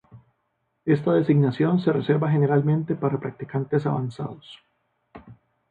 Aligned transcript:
Esta 0.83 1.13
designación 1.13 1.79
se 1.79 1.93
reserva 1.93 2.31
generalmente 2.31 2.95
para 2.95 3.19
practicantes 3.19 3.85
avanzados. 3.85 4.57